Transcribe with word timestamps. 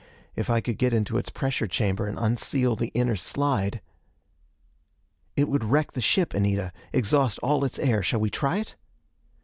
If 0.35 0.49
I 0.49 0.61
could 0.61 0.79
get 0.79 0.95
into 0.95 1.19
its 1.19 1.29
pressure 1.29 1.67
chamber 1.67 2.07
and 2.07 2.17
unseal 2.17 2.75
the 2.75 2.87
inner 2.95 3.15
slide.... 3.15 3.81
"It 5.35 5.47
would 5.47 5.63
wreck 5.63 5.91
the 5.91 6.01
ship, 6.01 6.33
Anita, 6.33 6.73
exhaust 6.91 7.37
all 7.43 7.63
its 7.63 7.77
air. 7.77 8.01
Shall 8.01 8.19
we 8.21 8.31
try 8.31 8.57
it?" 8.57 8.75